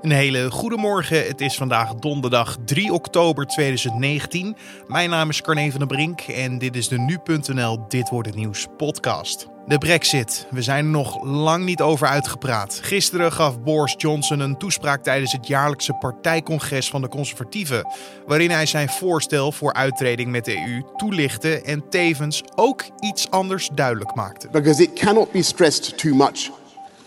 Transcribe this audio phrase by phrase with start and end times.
[0.00, 1.26] Een hele goede morgen.
[1.26, 4.56] Het is vandaag donderdag 3 oktober 2019.
[4.86, 8.36] Mijn naam is Carne van der Brink en dit is de Nu.nl Dit Wordt Het
[8.36, 9.46] Nieuws podcast.
[9.66, 10.46] De brexit.
[10.50, 12.78] We zijn er nog lang niet over uitgepraat.
[12.82, 17.86] Gisteren gaf Boris Johnson een toespraak tijdens het jaarlijkse partijcongres van de conservatieven,
[18.26, 23.68] waarin hij zijn voorstel voor uittreding met de EU toelichtte en tevens ook iets anders
[23.74, 24.48] duidelijk maakte.
[24.52, 26.50] Because it cannot be stressed too much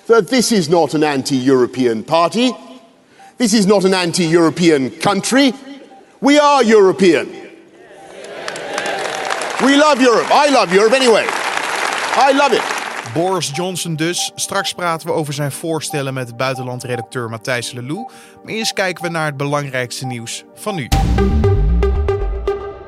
[0.06, 2.52] that this is not an anti-European party.
[3.44, 5.54] This is not an anti-European country.
[6.22, 7.28] We are European.
[9.60, 10.28] We love Europe.
[10.32, 11.26] I love Europe anyway.
[12.16, 12.62] I love it.
[13.14, 14.32] Boris Johnson dus.
[14.36, 18.10] Straks praten we over zijn voorstellen met buitenlandredacteur Matthijs Lelou.
[18.44, 20.88] Maar eerst kijken we naar het belangrijkste nieuws van nu.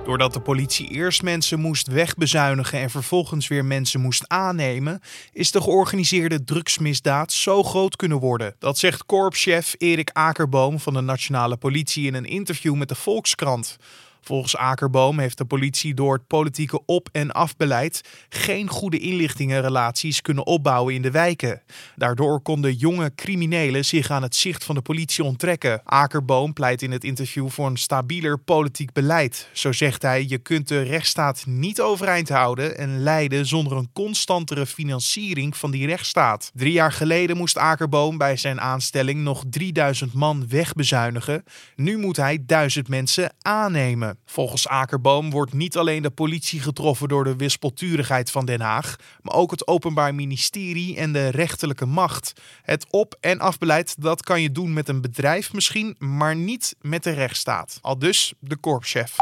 [0.06, 5.02] Doordat de politie eerst mensen moest wegbezuinigen en vervolgens weer mensen moest aannemen,
[5.34, 8.56] is de georganiseerde drugsmisdaad zo groot kunnen worden.
[8.60, 13.78] Dat zegt korpschef Erik Akerboom van de Nationale Politie in een interview met de Volkskrant.
[14.26, 20.46] Volgens Akerboom heeft de politie door het politieke op- en afbeleid geen goede inlichtingenrelaties kunnen
[20.46, 21.62] opbouwen in de wijken.
[21.96, 25.82] Daardoor konden jonge criminelen zich aan het zicht van de politie onttrekken.
[25.84, 29.50] Akerboom pleit in het interview voor een stabieler politiek beleid.
[29.54, 34.66] Zo zegt hij: Je kunt de rechtsstaat niet overeind houden en leiden zonder een constantere
[34.66, 36.52] financiering van die rechtsstaat.
[36.54, 41.44] Drie jaar geleden moest Akerboom bij zijn aanstelling nog 3000 man wegbezuinigen.
[41.76, 44.15] Nu moet hij 1000 mensen aannemen.
[44.26, 49.36] Volgens Akerboom wordt niet alleen de politie getroffen door de wispelturigheid van Den Haag, maar
[49.36, 52.34] ook het Openbaar Ministerie en de rechterlijke macht.
[52.62, 57.04] Het op- en afbeleid dat kan je doen met een bedrijf misschien, maar niet met
[57.04, 57.78] de rechtsstaat.
[57.82, 59.16] Al dus de korpschef.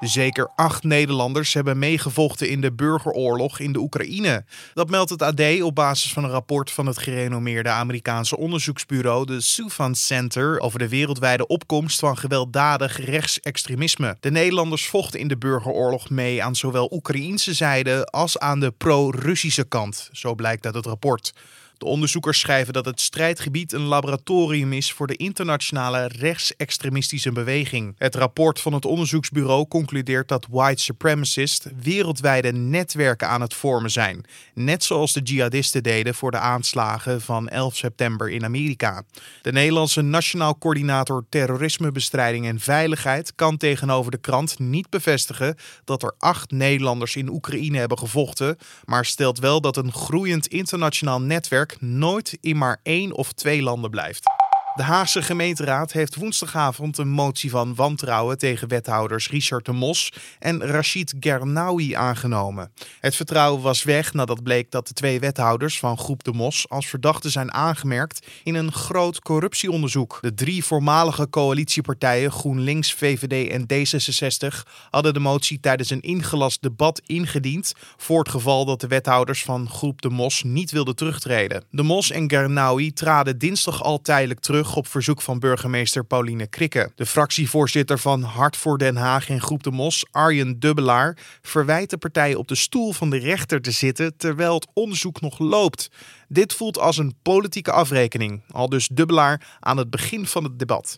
[0.00, 4.44] Zeker acht Nederlanders hebben meegevochten in de burgeroorlog in de Oekraïne.
[4.74, 9.40] Dat meldt het AD op basis van een rapport van het gerenommeerde Amerikaanse onderzoeksbureau de
[9.40, 14.16] Soufan Center over de wereldwijde opkomst van gewelddadig rechtsextremisme.
[14.20, 19.64] De Nederlanders vochten in de burgeroorlog mee aan zowel Oekraïnse zijde als aan de pro-Russische
[19.64, 21.32] kant, zo blijkt uit het rapport.
[21.78, 27.94] De onderzoekers schrijven dat het strijdgebied een laboratorium is voor de internationale rechtsextremistische beweging.
[27.98, 34.24] Het rapport van het onderzoeksbureau concludeert dat white supremacists wereldwijde netwerken aan het vormen zijn,
[34.54, 39.02] net zoals de jihadisten deden voor de aanslagen van 11 september in Amerika.
[39.42, 46.14] De Nederlandse Nationaal Coördinator Terrorismebestrijding en Veiligheid kan tegenover de krant niet bevestigen dat er
[46.18, 52.38] acht Nederlanders in Oekraïne hebben gevochten, maar stelt wel dat een groeiend internationaal netwerk nooit
[52.40, 54.45] in maar één of twee landen blijft.
[54.76, 60.66] De Haagse gemeenteraad heeft woensdagavond een motie van wantrouwen tegen wethouders Richard de Mos en
[60.66, 62.72] Rachid Gernawi aangenomen.
[63.00, 66.86] Het vertrouwen was weg nadat bleek dat de twee wethouders van Groep de Mos als
[66.86, 70.18] verdachten zijn aangemerkt in een groot corruptieonderzoek.
[70.20, 77.00] De drie voormalige coalitiepartijen GroenLinks, VVD en D66 hadden de motie tijdens een ingelast debat
[77.06, 81.64] ingediend voor het geval dat de wethouders van Groep de Mos niet wilden terugtreden.
[81.70, 86.90] De Mos en Gernawi traden dinsdag al tijdelijk terug op verzoek van burgemeester Pauline Krikke.
[86.94, 91.98] De fractievoorzitter van Hart voor Den Haag en Groep de Mos, Arjen Dubbelaar, verwijt de
[91.98, 95.90] partij op de stoel van de rechter te zitten terwijl het onderzoek nog loopt.
[96.28, 100.94] Dit voelt als een politieke afrekening, al dus Dubbelaar aan het begin van het debat.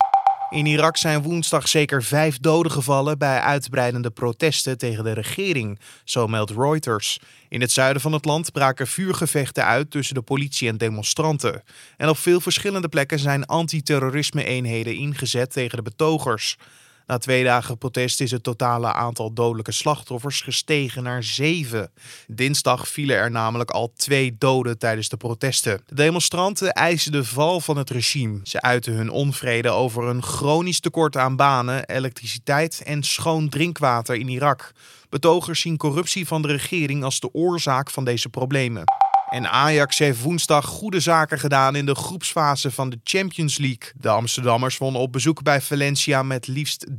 [0.49, 6.27] In Irak zijn woensdag zeker vijf doden gevallen bij uitbreidende protesten tegen de regering, zo
[6.27, 7.19] meldt Reuters.
[7.49, 11.63] In het zuiden van het land braken vuurgevechten uit tussen de politie en demonstranten.
[11.97, 16.57] En op veel verschillende plekken zijn antiterrorisme-eenheden ingezet tegen de betogers.
[17.09, 21.91] Na twee dagen protest is het totale aantal dodelijke slachtoffers gestegen naar zeven.
[22.27, 25.81] Dinsdag vielen er namelijk al twee doden tijdens de protesten.
[25.85, 28.39] De demonstranten eisen de val van het regime.
[28.43, 34.29] Ze uiten hun onvrede over een chronisch tekort aan banen, elektriciteit en schoon drinkwater in
[34.29, 34.71] Irak.
[35.09, 38.83] Betogers zien corruptie van de regering als de oorzaak van deze problemen.
[39.29, 43.91] En Ajax heeft woensdag goede zaken gedaan in de groepsfase van de Champions League.
[43.95, 46.95] De Amsterdammers wonnen op bezoek bij Valencia met liefst 3-0.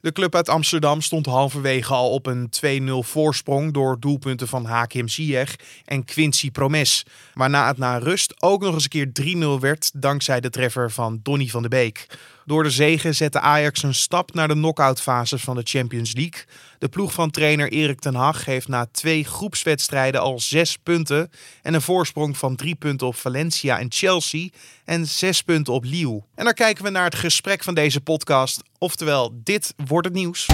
[0.00, 2.50] De club uit Amsterdam stond halverwege al op een
[3.04, 5.54] 2-0 voorsprong door doelpunten van Hakim Ziyech
[5.84, 7.06] en Quincy Promes.
[7.34, 11.20] Waarna het na rust ook nog eens een keer 3-0 werd dankzij de treffer van
[11.22, 12.06] Donny van de Beek.
[12.46, 16.44] Door de zegen zette Ajax een stap naar de knock-outfase van de Champions League.
[16.78, 21.30] De ploeg van trainer Erik ten Hag heeft na twee groepswedstrijden al zes punten
[21.62, 24.48] en een voorsprong van drie punten op Valencia en Chelsea
[24.84, 26.22] en zes punten op Lille.
[26.34, 30.46] En dan kijken we naar het gesprek van deze podcast, oftewel dit wordt het nieuws.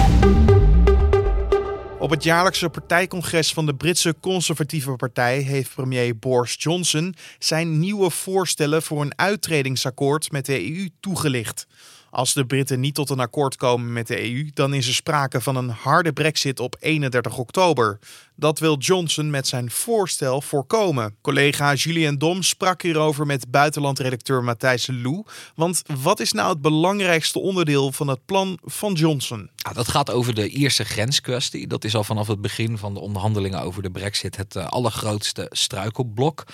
[2.01, 8.09] Op het jaarlijkse partijcongres van de Britse Conservatieve Partij heeft premier Boris Johnson zijn nieuwe
[8.09, 11.67] voorstellen voor een uittredingsakkoord met de EU toegelicht.
[12.11, 15.41] Als de Britten niet tot een akkoord komen met de EU, dan is er sprake
[15.41, 17.99] van een harde brexit op 31 oktober.
[18.35, 21.15] Dat wil Johnson met zijn voorstel voorkomen.
[21.21, 25.23] Collega Julian Dom sprak hierover met buitenlandredacteur Matthijs Lou.
[25.55, 29.49] Want wat is nou het belangrijkste onderdeel van het plan van Johnson?
[29.73, 31.67] Dat gaat over de Ierse grenskwestie.
[31.67, 35.47] Dat is al vanaf het begin van de onderhandelingen over de brexit het uh, allergrootste
[35.49, 36.45] struikelblok.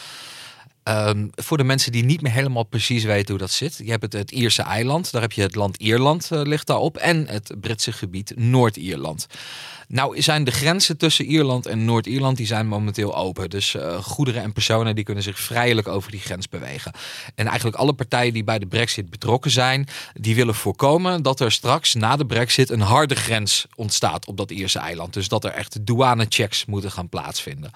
[0.87, 3.77] Um, voor de mensen die niet meer helemaal precies weten hoe dat zit.
[3.83, 6.97] Je hebt het, het Ierse eiland, daar heb je het land Ierland uh, ligt daarop.
[6.97, 9.27] En het Britse gebied Noord-Ierland.
[9.87, 13.49] Nou zijn de grenzen tussen Ierland en Noord-Ierland die zijn momenteel open.
[13.49, 16.91] Dus uh, goederen en personen die kunnen zich vrijelijk over die grens bewegen.
[17.35, 21.51] En eigenlijk alle partijen die bij de brexit betrokken zijn, die willen voorkomen dat er
[21.51, 25.13] straks na de brexit een harde grens ontstaat op dat Ierse eiland.
[25.13, 27.71] Dus dat er echt douanechecks moeten gaan plaatsvinden.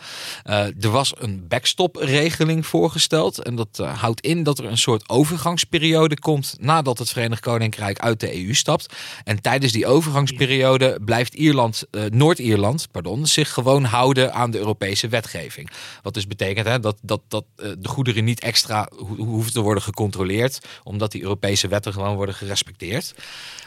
[0.45, 3.39] Uh, er was een backstop-regeling voorgesteld.
[3.39, 7.99] En dat uh, houdt in dat er een soort overgangsperiode komt nadat het Verenigd Koninkrijk
[7.99, 8.93] uit de EU stapt.
[9.23, 15.07] En tijdens die overgangsperiode blijft Ierland uh, Noord-Ierland pardon, zich gewoon houden aan de Europese
[15.07, 15.69] wetgeving.
[16.01, 19.61] Wat dus betekent hè, dat, dat, dat uh, de goederen niet extra ho hoeven te
[19.61, 23.13] worden gecontroleerd, omdat die Europese wetten gewoon worden gerespecteerd.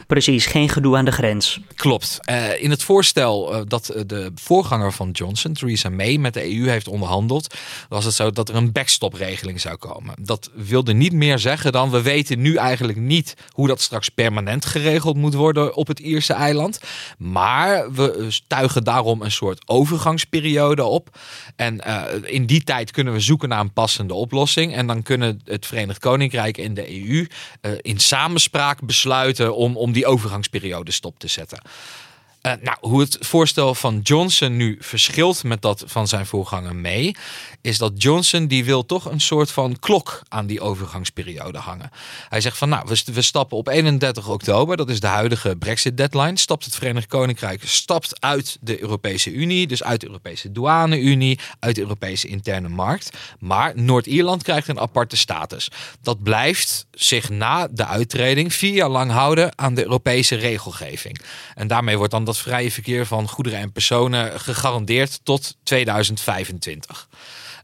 [0.07, 1.59] Precies, geen gedoe aan de grens.
[1.75, 2.19] Klopt.
[2.29, 6.87] Uh, in het voorstel dat de voorganger van Johnson, Theresa May, met de EU heeft
[6.87, 7.55] onderhandeld,
[7.89, 10.15] was het zo dat er een backstop-regeling zou komen.
[10.19, 14.65] Dat wilde niet meer zeggen dan we weten nu eigenlijk niet hoe dat straks permanent
[14.65, 16.79] geregeld moet worden op het Ierse eiland.
[17.17, 21.17] Maar we tuigen daarom een soort overgangsperiode op.
[21.55, 24.75] En uh, in die tijd kunnen we zoeken naar een passende oplossing.
[24.75, 27.27] En dan kunnen het Verenigd Koninkrijk en de EU
[27.61, 31.61] uh, in samenspraak besluiten om, om die overgangsperiode stop te zetten.
[32.45, 37.15] Uh, nou, hoe het voorstel van Johnson nu verschilt met dat van zijn voorganger May,
[37.61, 41.89] is dat Johnson die wil toch een soort van klok aan die overgangsperiode hangen.
[42.29, 45.97] Hij zegt van nou, we, we stappen op 31 oktober, dat is de huidige Brexit
[45.97, 51.39] deadline, stapt het Verenigd Koninkrijk stapt uit de Europese Unie, dus uit de Europese douane-Unie,
[51.59, 53.09] uit de Europese interne markt.
[53.39, 55.71] Maar Noord-Ierland krijgt een aparte status.
[56.01, 61.19] Dat blijft zich na de uittreding vier jaar lang houden aan de Europese regelgeving.
[61.55, 67.07] En daarmee wordt dan dat vrije verkeer van goederen en personen gegarandeerd tot 2025.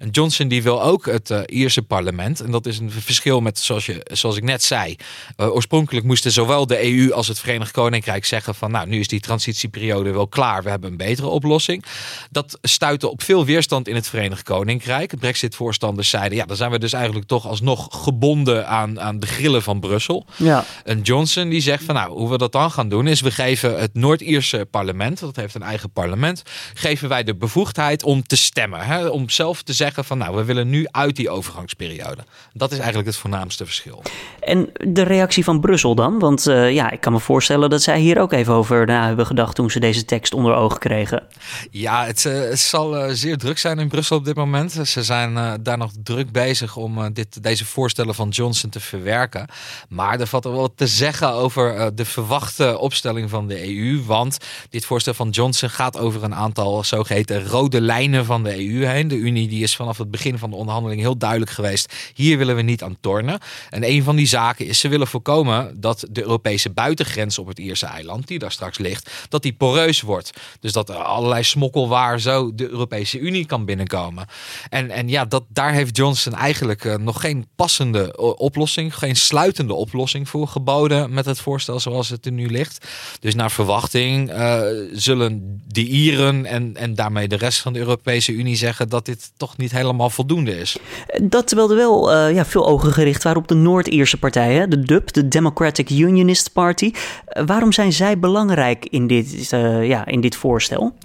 [0.02, 2.40] En Johnson die wil ook het uh, Ierse parlement.
[2.40, 4.96] En dat is een verschil met, zoals, je, zoals ik net zei.
[5.38, 9.08] Uh, oorspronkelijk moesten zowel de EU als het Verenigd Koninkrijk zeggen van nou, nu is
[9.08, 10.64] die transitieperiode wel klaar.
[10.64, 11.84] We hebben een betere oplossing.
[12.32, 15.20] Dat stuitte op veel weerstand in het Verenigd Koninkrijk.
[15.20, 19.64] Brexit-voorstanders zeiden ja, dan zijn we dus eigenlijk toch alsnog gebonden aan, aan de grillen
[19.64, 20.26] van Brussel.
[20.36, 20.66] Ja.
[20.84, 23.80] En Johnson die zegt van nou, hoe we dat dan gaan doen is we geven
[23.80, 26.44] het Noord-Ierse parlement, dat heeft een eigen parlement,
[26.74, 28.80] geven wij de bevoegdheid om te stemmen.
[28.80, 32.24] Hè, om zelf te zeggen van nou, we willen nu uit die overgangsperiode.
[32.54, 34.04] Dat is eigenlijk het voornaamste verschil.
[34.40, 36.20] En de reactie van Brussel dan?
[36.20, 39.26] Want uh, ja, ik kan me voorstellen dat zij hier ook even over na hebben
[39.26, 41.24] gedacht toen ze deze tekst onder ogen kregen.
[41.72, 44.72] Ja, het, uh, het zal uh, zeer druk zijn in Brussel op dit moment.
[44.72, 49.48] Ze zijn daar nog druk bezig om dit, deze voorstellen van Johnson te verwerken.
[49.90, 54.04] Maar er valt er wel te zeggen over de verwachte opstelling van de EU.
[54.06, 54.38] Want
[54.70, 59.08] dit voorstel van Johnson gaat over een aantal zogeheten rode lijnen van de EU heen.
[59.08, 61.94] De Unie die is vanaf het begin van de onderhandeling heel duidelijk geweest.
[62.14, 63.40] Hier willen we niet aan tornen.
[63.70, 67.60] En een van die zaken is, ze willen voorkomen dat de Europese buitengrens op het
[67.60, 70.32] Ierse eiland, die daar straks ligt, dat die poreus wordt.
[70.60, 74.26] Dus dat er allerlei smokkelwaar zo de Europese Unie kan binnenkomen.
[74.70, 79.74] En, en ja, dat, daar heeft Johnson eigenlijk uh, nog geen passende oplossing, geen sluitende
[79.74, 82.88] oplossing voor geboden met het voorstel zoals het er nu ligt.
[83.20, 88.32] Dus naar verwachting uh, zullen de Ieren en, en daarmee de rest van de Europese
[88.32, 90.78] Unie zeggen dat dit toch niet helemaal voldoende is.
[91.22, 94.80] Dat terwijl er wel uh, ja, veel ogen gericht waren op de Noord-Ierse partijen, de
[94.80, 96.92] DUP, de Democratic Unionist Party.
[96.94, 100.96] Uh, waarom zijn zij belangrijk in dit, uh, ja, in dit voorstel?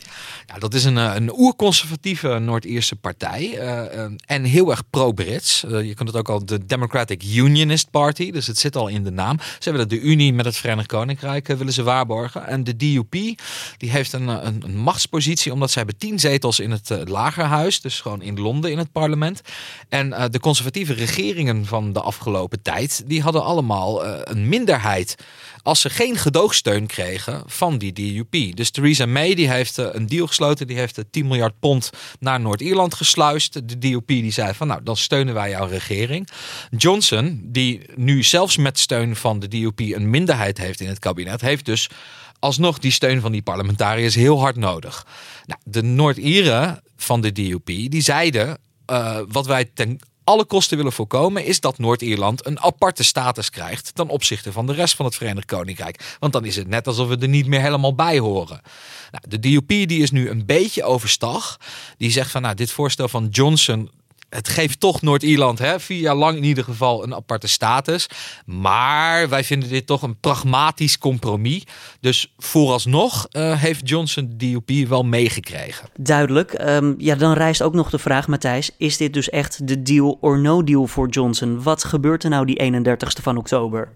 [0.46, 3.58] Ja, dat is een, een oerconservatieve Noord-Ierse partij
[4.26, 5.60] en heel erg pro-Brits.
[5.60, 9.10] je kunt het ook al de Democratic Unionist Party, dus het zit al in de
[9.10, 9.38] naam.
[9.58, 12.46] Ze willen de Unie met het Verenigd Koninkrijk willen ze waarborgen.
[12.46, 13.10] En de DUP
[13.76, 18.00] die heeft een, een, een machtspositie omdat ze hebben tien zetels in het lagerhuis, dus
[18.00, 19.40] gewoon in In het parlement.
[19.88, 25.14] En uh, de conservatieve regeringen van de afgelopen tijd, die hadden allemaal uh, een minderheid
[25.66, 28.56] als ze geen gedoogsteun kregen van die DUP.
[28.56, 32.40] Dus Theresa May die heeft eh, een deal gesloten, die heeft 10 miljard pond naar
[32.40, 33.68] Noord-Ierland gesluist.
[33.68, 36.28] De DUP die zei van nou, dan steunen wij jouw regering.
[36.76, 41.40] Johnson, die nu zelfs met steun van de DUP een minderheid heeft in het kabinet,
[41.40, 41.88] heeft dus
[42.38, 45.06] alsnog die steun van die parlementariërs heel hard nodig.
[45.46, 48.58] Nou, de Noord-Ieren van de DUP die zeiden
[48.90, 53.94] uh, wat wij ten alle kosten willen voorkomen, is dat Noord-Ierland een aparte status krijgt
[53.94, 56.16] ten opzichte van de rest van het Verenigd Koninkrijk.
[56.18, 58.60] Want dan is het net alsof we er niet meer helemaal bij horen.
[59.10, 61.56] Nou, de DUP die is nu een beetje overstag.
[61.96, 63.90] Die zegt van nou, dit voorstel van Johnson
[64.28, 68.08] het geeft toch Noord-Ierland vier jaar lang in ieder geval een aparte status.
[68.46, 71.64] Maar wij vinden dit toch een pragmatisch compromis.
[72.00, 75.88] Dus vooralsnog uh, heeft Johnson DUP wel meegekregen.
[75.96, 76.60] Duidelijk.
[76.60, 78.70] Um, ja, dan rijst ook nog de vraag, Matthijs.
[78.78, 81.62] Is dit dus echt de deal or no deal voor Johnson?
[81.62, 83.88] Wat gebeurt er nou die 31ste van oktober?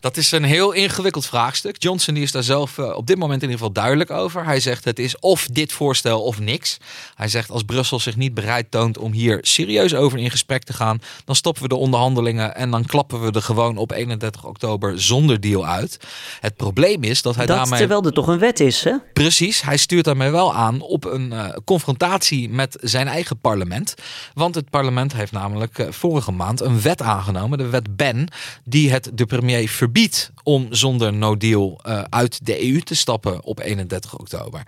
[0.00, 1.82] Dat is een heel ingewikkeld vraagstuk.
[1.82, 4.44] Johnson die is daar zelf eh, op dit moment in ieder geval duidelijk over.
[4.44, 6.78] Hij zegt het is of dit voorstel of niks.
[7.14, 10.72] Hij zegt als Brussel zich niet bereid toont om hier serieus over in gesprek te
[10.72, 15.00] gaan, dan stoppen we de onderhandelingen en dan klappen we er gewoon op 31 oktober
[15.00, 15.98] zonder deal uit.
[16.40, 17.78] Het probleem is dat hij dat daarmee...
[17.78, 18.94] terwijl er toch een wet is, hè?
[19.12, 23.94] Precies, hij stuurt daarmee wel aan op een uh, confrontatie met zijn eigen parlement.
[24.34, 28.28] Want het parlement heeft namelijk uh, vorige maand een wet aangenomen, de wet Ben,
[28.64, 33.44] die het de premier verbiedt om zonder no deal uh, uit de EU te stappen
[33.44, 34.62] op 31 oktober.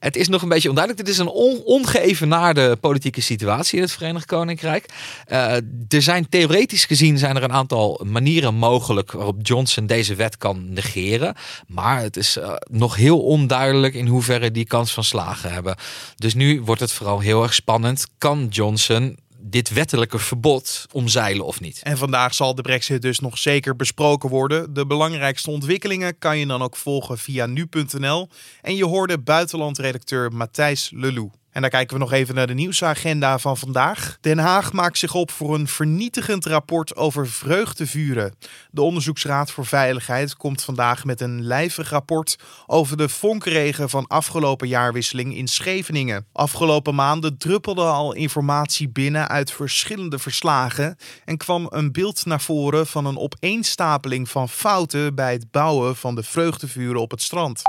[0.00, 1.06] Het is nog een beetje onduidelijk.
[1.06, 4.86] Dit is een on ongeëvenaarde politieke situatie in het Verenigd Koninkrijk.
[5.28, 5.54] Uh,
[5.88, 10.72] er zijn theoretisch gezien zijn er een aantal manieren mogelijk waarop Johnson deze wet kan
[10.72, 11.34] negeren.
[11.66, 15.76] Maar het is uh, nog heel onduidelijk in hoeverre die kans van slagen hebben.
[16.16, 18.06] Dus nu wordt het vooral heel erg spannend.
[18.18, 21.80] Kan Johnson dit wettelijke verbod omzeilen of niet.
[21.82, 24.74] En vandaag zal de brexit dus nog zeker besproken worden.
[24.74, 28.28] De belangrijkste ontwikkelingen kan je dan ook volgen via nu.nl.
[28.62, 31.30] En je hoorde buitenlandredacteur Matthijs Lelou.
[31.56, 34.16] En dan kijken we nog even naar de nieuwsagenda van vandaag.
[34.20, 38.34] Den Haag maakt zich op voor een vernietigend rapport over vreugdevuren.
[38.70, 44.68] De Onderzoeksraad voor Veiligheid komt vandaag met een lijvig rapport over de vonkregen van afgelopen
[44.68, 46.26] jaarwisseling in Scheveningen.
[46.32, 52.86] Afgelopen maanden druppelde al informatie binnen uit verschillende verslagen en kwam een beeld naar voren
[52.86, 57.62] van een opeenstapeling van fouten bij het bouwen van de vreugdevuren op het strand.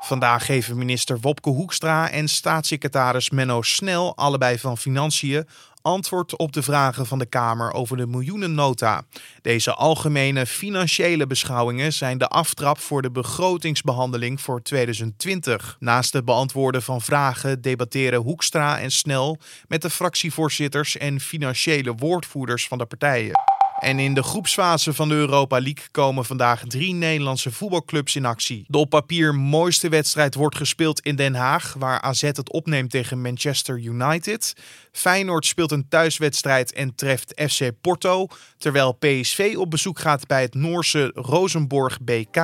[0.00, 5.46] Vandaag geven minister Wopke Hoekstra en staatssecretaris Menno Snel, allebei van Financiën,
[5.82, 9.02] antwoord op de vragen van de Kamer over de miljoenennota.
[9.42, 15.76] Deze algemene financiële beschouwingen zijn de aftrap voor de begrotingsbehandeling voor 2020.
[15.80, 19.38] Naast het beantwoorden van vragen debatteren Hoekstra en Snel
[19.68, 23.57] met de fractievoorzitters en financiële woordvoerders van de partijen.
[23.78, 28.64] En in de groepsfase van de Europa League komen vandaag drie Nederlandse voetbalclubs in actie.
[28.66, 33.22] De op papier mooiste wedstrijd wordt gespeeld in Den Haag, waar AZ het opneemt tegen
[33.22, 34.54] Manchester United.
[34.98, 38.26] Feyenoord speelt een thuiswedstrijd en treft FC Porto,
[38.58, 42.36] terwijl PSV op bezoek gaat bij het Noorse Rosenborg BK.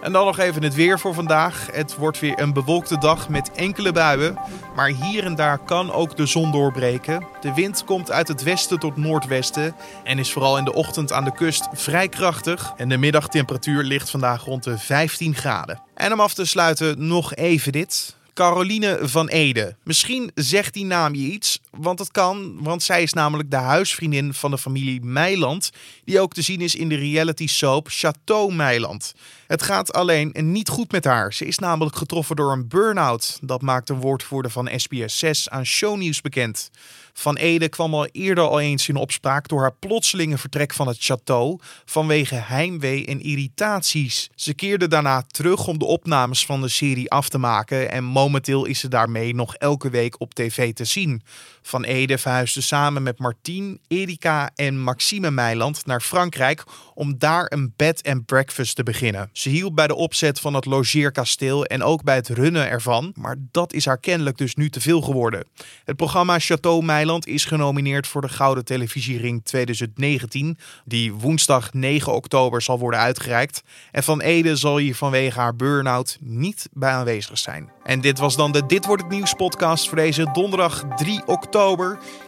[0.00, 1.68] En dan nog even het weer voor vandaag.
[1.72, 4.38] Het wordt weer een bewolkte dag met enkele buien.
[4.74, 7.26] Maar hier en daar kan ook de zon doorbreken.
[7.40, 9.74] De wind komt uit het westen tot noordwesten.
[10.04, 12.72] En is vooral in de ochtend aan de kust vrij krachtig.
[12.76, 15.82] En de middagtemperatuur ligt vandaag rond de 15 graden.
[15.94, 18.18] En om af te sluiten nog even dit.
[18.34, 19.76] Caroline van Ede.
[19.84, 24.34] Misschien zegt die naam je iets, want het kan, want zij is namelijk de huisvriendin
[24.34, 25.70] van de familie Meiland,
[26.04, 29.14] die ook te zien is in de reality soap Chateau Meiland.
[29.46, 31.32] Het gaat alleen niet goed met haar.
[31.32, 33.38] Ze is namelijk getroffen door een burn-out.
[33.42, 36.70] Dat maakt een woordvoerder van SBS 6 aan Shownieuws bekend.
[37.12, 41.10] Van Ede kwam al eerder al eens in opspraak door haar plotselinge vertrek van het
[41.10, 44.30] château vanwege heimwee en irritaties.
[44.34, 48.64] Ze keerde daarna terug om de opnames van de serie af te maken en momenteel
[48.64, 51.22] is ze daarmee nog elke week op tv te zien.
[51.70, 57.72] Van Ede verhuisde samen met Martien, Erika en Maxime Meiland naar Frankrijk om daar een
[57.76, 59.30] bed and breakfast te beginnen.
[59.32, 63.36] Ze hielp bij de opzet van het logeerkasteel en ook bij het runnen ervan, maar
[63.50, 65.46] dat is haar kennelijk dus nu te veel geworden.
[65.84, 72.62] Het programma Chateau Meiland is genomineerd voor de Gouden Televisiering 2019, die woensdag 9 oktober
[72.62, 73.62] zal worden uitgereikt.
[73.90, 77.70] En Van Ede zal hier vanwege haar burn-out niet bij aanwezig zijn.
[77.82, 81.59] En dit was dan de Dit wordt het nieuws podcast voor deze donderdag 3 oktober.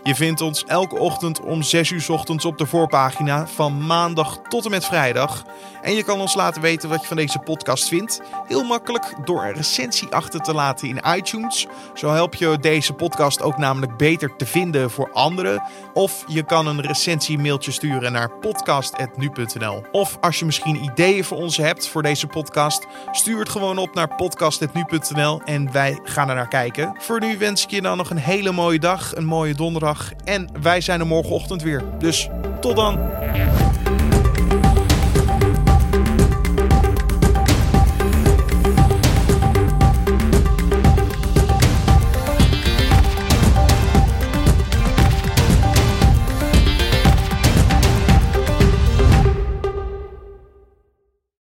[0.02, 4.64] Je vindt ons elke ochtend om 6 uur ochtends op de voorpagina van maandag tot
[4.64, 5.44] en met vrijdag.
[5.82, 8.20] En je kan ons laten weten wat je van deze podcast vindt.
[8.46, 11.66] Heel makkelijk door een recensie achter te laten in iTunes.
[11.94, 15.62] Zo help je deze podcast ook namelijk beter te vinden voor anderen.
[15.92, 19.82] Of je kan een recensie mailtje sturen naar podcast.nu.nl.
[19.92, 23.94] Of als je misschien ideeën voor ons hebt voor deze podcast, stuur het gewoon op
[23.94, 26.96] naar podcast.nu.nl en wij gaan er naar kijken.
[26.98, 30.49] Voor nu wens ik je dan nog een hele mooie dag, een mooie donderdag en
[30.62, 31.83] wij zijn er morgenochtend weer.
[31.99, 32.28] Dus
[32.61, 32.99] tot dan.